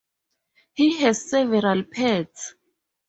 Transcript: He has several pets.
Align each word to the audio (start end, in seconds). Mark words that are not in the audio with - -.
He 0.73 0.97
has 1.03 1.29
several 1.29 1.83
pets. 1.83 2.55